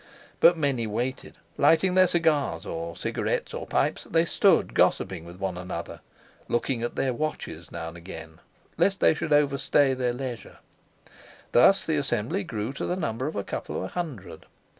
But 0.39 0.57
many 0.57 0.87
waited; 0.87 1.35
lighting 1.59 1.93
their 1.93 2.07
cigars 2.07 2.65
or 2.65 2.95
cigarettes 2.97 3.53
or 3.53 3.67
pipes, 3.67 4.05
they 4.05 4.25
stood 4.25 4.73
gossiping 4.73 5.25
with 5.25 5.35
one 5.35 5.59
another, 5.59 6.01
looking 6.47 6.81
at 6.81 6.95
their 6.95 7.13
watches 7.13 7.71
now 7.71 7.87
and 7.89 7.97
again, 7.97 8.39
lest 8.79 8.99
they 8.99 9.13
should 9.13 9.31
overstay 9.31 9.93
their 9.93 10.11
leisure. 10.11 10.57
Thus 11.51 11.85
the 11.85 11.97
assembly 11.97 12.43
grew 12.43 12.73
to 12.73 12.87
the 12.87 12.95
number 12.95 13.27
of 13.27 13.35
a 13.35 13.43
couple 13.43 13.83
of 13.85 13.91
hundred. 13.91 14.47